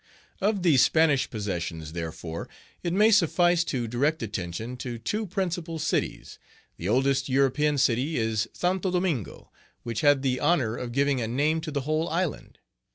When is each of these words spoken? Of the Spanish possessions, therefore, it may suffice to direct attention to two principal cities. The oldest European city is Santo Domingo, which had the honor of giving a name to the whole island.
Of 0.41 0.63
the 0.63 0.77
Spanish 0.77 1.29
possessions, 1.29 1.91
therefore, 1.93 2.49
it 2.81 2.91
may 2.91 3.11
suffice 3.11 3.63
to 3.65 3.87
direct 3.87 4.23
attention 4.23 4.75
to 4.77 4.97
two 4.97 5.27
principal 5.27 5.77
cities. 5.77 6.39
The 6.77 6.89
oldest 6.89 7.29
European 7.29 7.77
city 7.77 8.17
is 8.17 8.49
Santo 8.51 8.89
Domingo, 8.89 9.51
which 9.83 10.01
had 10.01 10.23
the 10.23 10.39
honor 10.39 10.75
of 10.75 10.91
giving 10.91 11.21
a 11.21 11.27
name 11.27 11.61
to 11.61 11.69
the 11.71 11.81
whole 11.81 12.09
island. 12.09 12.57